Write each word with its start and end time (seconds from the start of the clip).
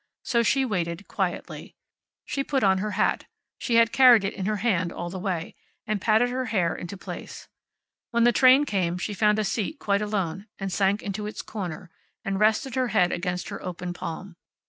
So 0.23 0.41
she 0.41 0.65
waited, 0.65 1.07
quietly. 1.07 1.75
She 2.25 2.43
put 2.43 2.63
on 2.63 2.79
her 2.79 2.93
hat 2.97 3.25
(she 3.59 3.75
had 3.75 3.91
carried 3.91 4.23
it 4.23 4.33
in 4.33 4.47
her 4.47 4.55
hand 4.55 4.91
all 4.91 5.11
the 5.11 5.19
way) 5.19 5.53
and 5.85 6.01
patted 6.01 6.31
her 6.31 6.45
hair 6.45 6.75
into 6.75 6.97
place. 6.97 7.47
When 8.09 8.23
the 8.23 8.31
train 8.31 8.65
came 8.65 8.97
she 8.97 9.13
found 9.13 9.37
a 9.37 9.43
seat 9.43 9.77
quite 9.77 10.01
alone, 10.01 10.47
and 10.57 10.71
sank 10.71 11.03
into 11.03 11.27
its 11.27 11.43
corner, 11.43 11.91
and 12.25 12.39
rested 12.39 12.73
her 12.73 12.87
head 12.87 13.11
against 13.11 13.49
her 13.49 13.61
open 13.61 13.93
palm. 13.93 14.37